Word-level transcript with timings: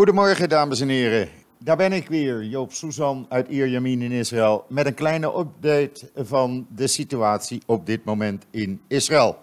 Goedemorgen, 0.00 0.48
dames 0.48 0.80
en 0.80 0.88
heren. 0.88 1.28
Daar 1.58 1.76
ben 1.76 1.92
ik 1.92 2.08
weer, 2.08 2.44
Joop 2.44 2.72
Susan 2.72 3.26
uit 3.28 3.48
Ierjamin 3.48 4.02
in 4.02 4.10
Israël, 4.12 4.64
met 4.68 4.86
een 4.86 4.94
kleine 4.94 5.38
update 5.38 6.10
van 6.16 6.66
de 6.74 6.86
situatie 6.86 7.62
op 7.66 7.86
dit 7.86 8.04
moment 8.04 8.44
in 8.50 8.80
Israël. 8.88 9.38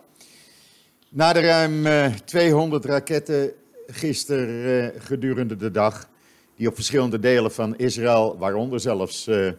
Na 1.10 1.34
de 1.34 1.40
ruim 1.40 1.86
200 2.26 2.86
eh, 2.86 2.92
raketten 2.92 3.52
gisteren 3.88 4.94
uh, 4.96 5.02
gedurende 5.02 5.56
de 5.56 5.72
dag, 5.72 6.10
die 6.56 6.68
op 6.68 6.76
verschillende 6.76 7.20
delen 7.20 7.52
van 7.52 7.78
Israël, 7.78 8.38
waaronder 8.38 8.80
zelfs 8.80 9.28
uh, 9.28 9.52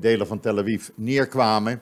delen 0.00 0.26
van 0.26 0.40
Tel 0.40 0.58
Aviv, 0.58 0.88
neerkwamen, 0.94 1.80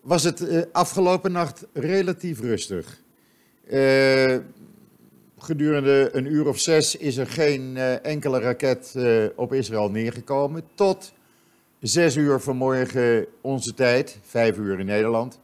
was 0.00 0.22
het 0.22 0.68
afgelopen 0.72 1.32
nacht 1.32 1.66
relatief 1.72 2.40
rustig. 2.40 3.02
Gedurende 5.44 6.08
een 6.12 6.26
uur 6.26 6.46
of 6.48 6.58
zes 6.58 6.96
is 6.96 7.16
er 7.16 7.26
geen 7.26 7.76
uh, 7.76 8.04
enkele 8.04 8.40
raket 8.40 8.94
uh, 8.96 9.24
op 9.36 9.52
Israël 9.52 9.90
neergekomen. 9.90 10.62
Tot 10.74 11.12
zes 11.80 12.16
uur 12.16 12.40
vanmorgen 12.40 13.26
onze 13.40 13.74
tijd, 13.74 14.18
vijf 14.22 14.56
uur 14.56 14.78
in 14.78 14.86
Nederland. 14.86 15.40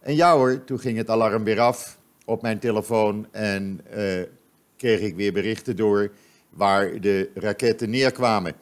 En 0.00 0.14
ja 0.14 0.36
hoor, 0.36 0.64
toen 0.64 0.78
ging 0.78 0.96
het 0.98 1.10
alarm 1.10 1.44
weer 1.44 1.60
af 1.60 1.98
op 2.24 2.42
mijn 2.42 2.58
telefoon 2.58 3.26
en 3.30 3.80
uh, 3.96 4.22
kreeg 4.76 5.00
ik 5.00 5.16
weer 5.16 5.32
berichten 5.32 5.76
door 5.76 6.12
waar 6.50 7.00
de 7.00 7.30
raketten 7.34 7.90
neerkwamen. 7.90 8.54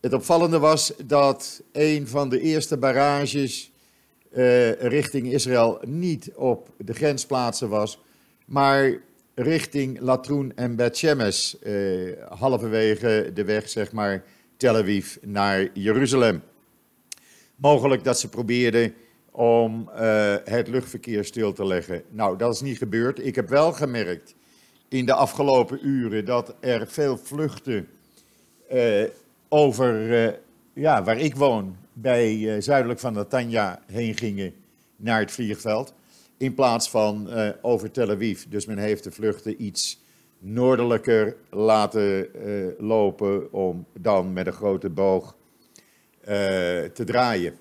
Het 0.00 0.12
opvallende 0.12 0.58
was 0.58 0.92
dat 1.06 1.62
een 1.72 2.08
van 2.08 2.28
de 2.28 2.40
eerste 2.40 2.76
barrages 2.76 3.72
richting 4.78 5.32
Israël 5.32 5.80
niet 5.84 6.30
op 6.34 6.68
de 6.76 6.92
grensplaatsen 6.92 7.68
was, 7.68 8.02
maar 8.46 9.04
richting 9.36 10.00
Latroen 10.00 10.52
en 10.54 10.76
Bet 10.76 11.02
eh, 11.02 11.72
halverwege 12.28 13.30
de 13.34 13.44
weg, 13.44 13.68
zeg 13.68 13.92
maar, 13.92 14.24
Tel 14.56 14.76
Aviv 14.76 15.16
naar 15.20 15.68
Jeruzalem. 15.72 16.42
Mogelijk 17.56 18.04
dat 18.04 18.20
ze 18.20 18.28
probeerden 18.28 18.94
om 19.30 19.90
uh, 19.94 20.34
het 20.44 20.68
luchtverkeer 20.68 21.24
stil 21.24 21.52
te 21.52 21.66
leggen. 21.66 22.02
Nou, 22.10 22.38
dat 22.38 22.54
is 22.54 22.60
niet 22.60 22.78
gebeurd. 22.78 23.26
Ik 23.26 23.34
heb 23.34 23.48
wel 23.48 23.72
gemerkt 23.72 24.34
in 24.88 25.06
de 25.06 25.14
afgelopen 25.14 25.86
uren 25.86 26.24
dat 26.24 26.54
er 26.60 26.86
veel 26.86 27.18
vluchten 27.18 27.88
uh, 28.72 29.04
over, 29.48 30.38
ja, 30.72 31.02
waar 31.02 31.18
ik 31.18 31.36
woon, 31.36 31.76
bij 31.92 32.60
zuidelijk 32.60 33.00
van 33.00 33.12
Natanja 33.12 33.82
heen 33.86 34.16
gingen 34.16 34.54
naar 34.96 35.20
het 35.20 35.30
vliegveld 35.30 35.94
in 36.36 36.54
plaats 36.54 36.90
van 36.90 37.26
uh, 37.28 37.48
over 37.62 37.90
Tel 37.90 38.10
Aviv. 38.10 38.42
Dus 38.48 38.66
men 38.66 38.78
heeft 38.78 39.04
de 39.04 39.10
vluchten 39.10 39.62
iets 39.62 40.04
noordelijker 40.38 41.36
laten 41.50 42.28
uh, 42.46 42.66
lopen 42.78 43.52
om 43.52 43.86
dan 44.00 44.32
met 44.32 44.46
een 44.46 44.52
grote 44.52 44.90
boog 44.90 45.36
uh, 46.20 46.26
te 46.84 47.04
draaien. 47.04 47.54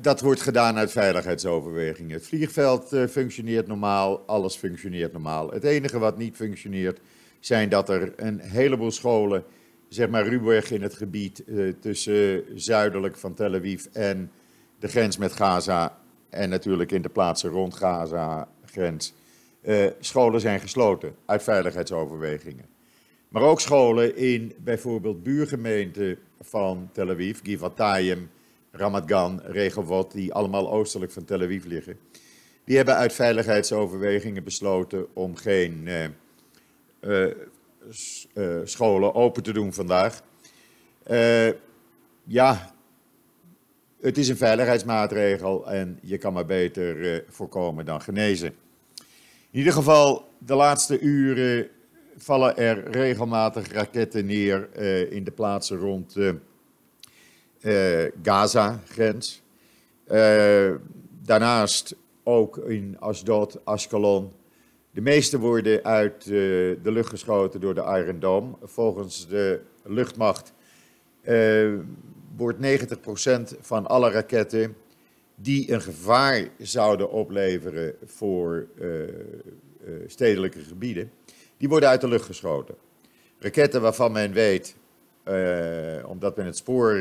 dat 0.00 0.20
wordt 0.20 0.40
gedaan 0.40 0.76
uit 0.76 0.92
veiligheidsoverwegingen. 0.92 2.16
Het 2.16 2.26
vliegveld 2.26 2.88
functioneert 3.10 3.66
normaal, 3.66 4.22
alles 4.26 4.56
functioneert 4.56 5.12
normaal. 5.12 5.50
Het 5.50 5.64
enige 5.64 5.98
wat 5.98 6.18
niet 6.18 6.36
functioneert 6.36 7.00
zijn 7.40 7.68
dat 7.68 7.88
er 7.88 8.12
een 8.16 8.40
heleboel 8.40 8.90
scholen, 8.90 9.44
zeg 9.88 10.08
maar 10.08 10.26
ruwweg 10.26 10.70
in 10.70 10.82
het 10.82 10.94
gebied 10.94 11.44
tussen 11.80 12.44
zuidelijk 12.54 13.16
van 13.16 13.34
Tel 13.34 13.54
Aviv 13.54 13.84
en 13.92 14.30
de 14.78 14.88
grens 14.88 15.16
met 15.16 15.32
Gaza 15.32 16.01
en 16.32 16.48
natuurlijk 16.48 16.92
in 16.92 17.02
de 17.02 17.08
plaatsen 17.08 17.50
rond 17.50 17.74
Gaza-grens. 17.74 19.14
Uh, 19.62 19.86
scholen 20.00 20.40
zijn 20.40 20.60
gesloten 20.60 21.14
uit 21.26 21.42
veiligheidsoverwegingen. 21.42 22.64
Maar 23.28 23.42
ook 23.42 23.60
scholen 23.60 24.16
in 24.16 24.54
bijvoorbeeld 24.58 25.22
buurgemeenten 25.22 26.18
van 26.40 26.88
Tel 26.92 27.10
Aviv, 27.10 27.40
Givatayim, 27.42 28.30
Ramat 28.70 29.02
Gan, 29.06 29.40
Rehovot, 29.44 30.12
die 30.12 30.32
allemaal 30.32 30.72
oostelijk 30.72 31.12
van 31.12 31.24
Tel 31.24 31.42
Aviv 31.42 31.64
liggen. 31.64 31.98
Die 32.64 32.76
hebben 32.76 32.94
uit 32.94 33.12
veiligheidsoverwegingen 33.12 34.44
besloten 34.44 35.06
om 35.12 35.36
geen 35.36 35.88
uh, 37.00 37.26
uh, 38.34 38.60
scholen 38.64 39.14
open 39.14 39.42
te 39.42 39.52
doen 39.52 39.72
vandaag. 39.72 40.22
ja, 42.24 42.71
het 44.02 44.18
is 44.18 44.28
een 44.28 44.36
veiligheidsmaatregel 44.36 45.70
en 45.70 45.98
je 46.02 46.18
kan 46.18 46.32
maar 46.32 46.46
beter 46.46 46.96
uh, 46.96 47.18
voorkomen 47.28 47.84
dan 47.84 48.00
genezen. 48.00 48.54
In 49.50 49.58
ieder 49.58 49.72
geval, 49.72 50.28
de 50.38 50.54
laatste 50.54 51.00
uren 51.00 51.68
vallen 52.16 52.56
er 52.56 52.90
regelmatig 52.90 53.72
raketten 53.72 54.26
neer 54.26 54.68
uh, 54.76 55.12
in 55.12 55.24
de 55.24 55.30
plaatsen 55.30 55.76
rond 55.78 56.16
uh, 56.16 58.04
Gaza-grens. 58.22 59.42
daarnaast 61.22 61.96
ook 62.22 62.56
in 62.56 62.96
Asdod, 62.98 63.64
Ashkelon. 63.64 64.32
De 64.90 65.00
meeste 65.00 65.38
worden 65.38 65.84
uit 65.84 66.24
de 66.24 66.78
lucht 66.82 67.08
geschoten 67.08 67.60
door 67.60 67.74
de 67.74 68.02
Iron 68.04 68.18
Dome. 68.20 68.56
Volgens 68.62 69.28
de 69.28 69.60
luchtmacht 69.84 70.52
wordt 72.36 72.58
90% 72.58 73.60
van 73.60 73.86
alle 73.86 74.10
raketten 74.10 74.76
die 75.34 75.72
een 75.72 75.82
gevaar 75.82 76.48
zouden 76.58 77.10
opleveren 77.10 77.94
voor 78.04 78.66
uh, 78.80 79.02
uh, 79.02 79.08
stedelijke 80.06 80.60
gebieden, 80.60 81.10
die 81.56 81.68
worden 81.68 81.88
uit 81.88 82.00
de 82.00 82.08
lucht 82.08 82.24
geschoten. 82.24 82.74
Raketten 83.38 83.80
waarvan 83.80 84.12
men 84.12 84.32
weet, 84.32 84.76
uh, 85.28 86.08
omdat 86.08 86.36
men 86.36 86.46
het 86.46 86.56
spoor 86.56 87.00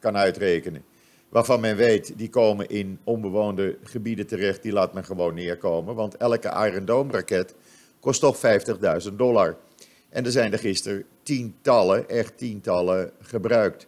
kan 0.00 0.16
uitrekenen, 0.16 0.84
waarvan 1.28 1.60
men 1.60 1.76
weet, 1.76 2.12
die 2.18 2.28
komen 2.28 2.68
in 2.68 2.98
onbewoonde 3.04 3.78
gebieden 3.82 4.26
terecht, 4.26 4.62
die 4.62 4.72
laat 4.72 4.94
men 4.94 5.04
gewoon 5.04 5.34
neerkomen. 5.34 5.94
Want 5.94 6.16
elke 6.16 6.68
Iron 6.70 6.84
Dome 6.84 7.12
raket 7.12 7.54
kost 8.00 8.20
toch 8.20 8.36
50.000 9.08 9.12
dollar. 9.16 9.56
En 10.08 10.24
er 10.24 10.30
zijn 10.30 10.52
er 10.52 10.58
gisteren 10.58 11.04
tientallen, 11.22 12.08
echt 12.08 12.38
tientallen 12.38 13.10
gebruikt. 13.20 13.86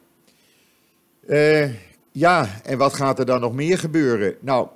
Uh, 1.29 1.71
ja, 2.13 2.61
en 2.65 2.79
wat 2.79 2.95
gaat 2.95 3.19
er 3.19 3.27
dan 3.27 3.41
nog 3.41 3.55
meer 3.55 3.79
gebeuren? 3.79 4.37
Nou, 4.41 4.69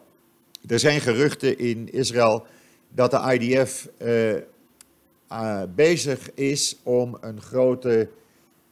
er 0.67 0.79
zijn 0.79 1.01
geruchten 1.01 1.59
in 1.59 1.93
Israël 1.93 2.47
dat 2.89 3.11
de 3.11 3.39
IDF 3.39 3.89
uh, 4.03 4.35
uh, 4.35 5.63
bezig 5.75 6.35
is 6.35 6.77
om 6.83 7.19
een 7.21 7.41
grote 7.41 8.09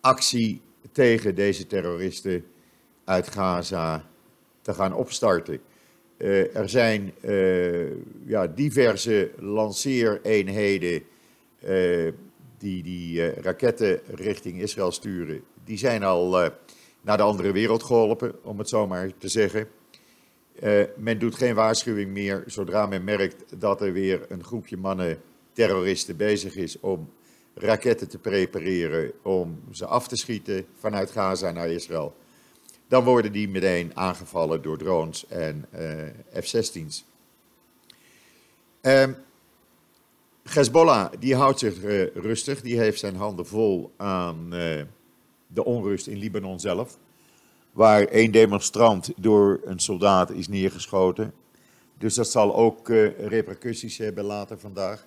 actie 0.00 0.60
tegen 0.92 1.34
deze 1.34 1.66
terroristen 1.66 2.44
uit 3.04 3.30
Gaza 3.30 4.04
te 4.62 4.74
gaan 4.74 4.94
opstarten. 4.94 5.60
er 6.54 6.68
zijn 6.68 7.12
ja, 8.26 8.46
diverse 8.46 9.30
lanceereenheden 9.38 11.02
die 12.58 12.82
die 12.82 13.30
raketten 13.40 14.00
richting 14.14 14.60
Israël 14.60 14.92
sturen. 14.92 15.42
Die 15.64 15.78
zijn 15.78 16.02
al 16.02 16.50
naar 17.00 17.16
de 17.16 17.22
andere 17.22 17.52
wereld 17.52 17.82
geholpen, 17.82 18.44
om 18.44 18.58
het 18.58 18.68
zo 18.68 18.86
maar 18.86 19.10
te 19.18 19.28
zeggen. 19.28 19.68
Uh, 20.62 20.84
men 20.96 21.18
doet 21.18 21.34
geen 21.34 21.54
waarschuwing 21.54 22.10
meer 22.10 22.44
zodra 22.46 22.86
men 22.86 23.04
merkt 23.04 23.60
dat 23.60 23.80
er 23.80 23.92
weer 23.92 24.26
een 24.28 24.44
groepje 24.44 24.76
mannen, 24.76 25.22
terroristen, 25.52 26.16
bezig 26.16 26.56
is 26.56 26.80
om 26.80 27.10
raketten 27.54 28.08
te 28.08 28.18
prepareren 28.18 29.12
om 29.22 29.60
ze 29.72 29.86
af 29.86 30.08
te 30.08 30.16
schieten 30.16 30.66
vanuit 30.78 31.10
Gaza 31.10 31.50
naar 31.50 31.68
Israël. 31.68 32.14
Dan 32.88 33.04
worden 33.04 33.32
die 33.32 33.48
meteen 33.48 33.96
aangevallen 33.96 34.62
door 34.62 34.78
drones 34.78 35.26
en 35.26 35.66
uh, 35.74 36.42
F-16's. 36.42 37.04
Uh, 38.82 39.04
Hezbollah 40.42 41.12
die 41.18 41.34
houdt 41.34 41.58
zich 41.58 41.82
uh, 41.82 42.06
rustig, 42.14 42.60
die 42.60 42.78
heeft 42.78 42.98
zijn 42.98 43.16
handen 43.16 43.46
vol 43.46 43.92
aan 43.96 44.54
de 45.52 45.64
onrust 45.64 46.06
in 46.06 46.18
Libanon 46.18 46.60
zelf. 46.60 46.98
Waar 47.72 48.04
één 48.04 48.32
demonstrant 48.32 49.12
door 49.16 49.60
een 49.64 49.80
soldaat 49.80 50.30
is 50.30 50.48
neergeschoten. 50.48 51.32
Dus 51.98 52.14
dat 52.14 52.30
zal 52.30 52.54
ook 52.54 52.88
uh, 52.88 53.18
repercussies 53.18 53.98
hebben 53.98 54.24
later 54.24 54.58
vandaag. 54.58 55.06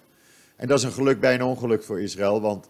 En 0.55 0.67
dat 0.67 0.77
is 0.77 0.83
een 0.83 0.91
geluk 0.91 1.19
bij 1.19 1.33
een 1.33 1.43
ongeluk 1.43 1.83
voor 1.83 2.01
Israël, 2.01 2.41
want 2.41 2.69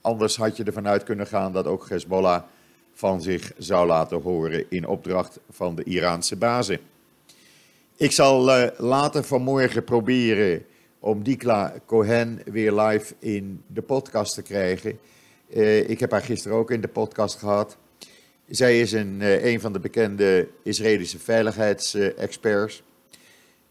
anders 0.00 0.36
had 0.36 0.56
je 0.56 0.64
ervan 0.64 0.88
uit 0.88 1.02
kunnen 1.02 1.26
gaan 1.26 1.52
dat 1.52 1.66
ook 1.66 1.88
Hezbollah 1.88 2.42
van 2.92 3.22
zich 3.22 3.52
zou 3.58 3.86
laten 3.86 4.22
horen 4.22 4.64
in 4.68 4.86
opdracht 4.86 5.38
van 5.50 5.74
de 5.74 5.84
Iraanse 5.84 6.36
bazen. 6.36 6.78
Ik 7.96 8.12
zal 8.12 8.58
uh, 8.58 8.68
later 8.76 9.24
vanmorgen 9.24 9.84
proberen 9.84 10.64
om 10.98 11.22
Dikla 11.22 11.74
Cohen 11.86 12.42
weer 12.44 12.72
live 12.72 13.14
in 13.18 13.62
de 13.66 13.82
podcast 13.82 14.34
te 14.34 14.42
krijgen. 14.42 14.98
Uh, 15.54 15.88
ik 15.88 16.00
heb 16.00 16.10
haar 16.10 16.22
gisteren 16.22 16.56
ook 16.56 16.70
in 16.70 16.80
de 16.80 16.88
podcast 16.88 17.38
gehad. 17.38 17.76
Zij 18.48 18.80
is 18.80 18.92
een, 18.92 19.20
uh, 19.20 19.44
een 19.44 19.60
van 19.60 19.72
de 19.72 19.80
bekende 19.80 20.48
Israëlische 20.62 21.18
veiligheidsexperts. 21.18 22.82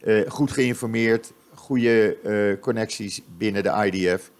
Uh, 0.04 0.30
goed 0.30 0.51
geïnformeerd, 0.51 1.33
goede 1.54 2.57
connecties 2.62 3.22
binnen 3.38 3.63
de 3.63 3.89
IDF. 3.92 4.31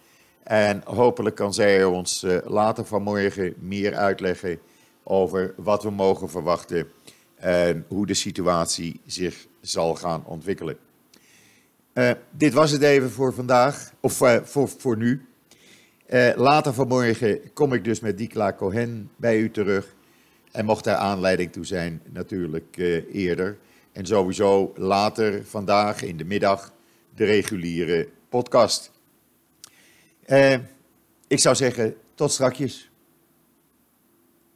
En 0.42 0.82
hopelijk 0.84 1.36
kan 1.36 1.54
zij 1.54 1.84
ons 1.84 2.26
later 2.44 2.84
vanmorgen 2.84 3.54
meer 3.58 3.94
uitleggen 3.94 4.58
over 5.02 5.54
wat 5.56 5.82
we 5.82 5.90
mogen 5.90 6.30
verwachten 6.30 6.88
en 7.34 7.84
hoe 7.88 8.06
de 8.06 8.14
situatie 8.14 9.00
zich 9.06 9.46
zal 9.60 9.94
gaan 9.94 10.24
ontwikkelen. 10.26 10.76
Dit 12.30 12.52
was 12.52 12.70
het 12.70 12.82
even 12.82 13.10
voor 13.10 13.34
vandaag, 13.34 13.92
of 14.00 14.12
voor, 14.44 14.68
voor 14.78 14.96
nu. 14.96 15.26
Later 16.36 16.74
vanmorgen 16.74 17.52
kom 17.52 17.72
ik 17.72 17.84
dus 17.84 18.00
met 18.00 18.18
Dikla 18.18 18.52
Cohen 18.52 19.10
bij 19.16 19.38
u 19.38 19.50
terug. 19.50 19.94
En 20.50 20.64
mocht 20.64 20.84
daar 20.84 20.96
aanleiding 20.96 21.52
toe 21.52 21.66
zijn, 21.66 22.02
natuurlijk 22.10 22.76
eerder. 23.12 23.58
En 23.92 24.06
sowieso 24.06 24.72
later 24.76 25.46
vandaag 25.46 26.02
in 26.02 26.16
de 26.16 26.24
middag 26.24 26.72
de 27.14 27.24
reguliere 27.24 28.08
podcast. 28.28 28.90
Uh, 30.26 30.54
ik 31.28 31.38
zou 31.38 31.56
zeggen, 31.56 31.94
tot 32.14 32.32
strakjes. 32.32 32.90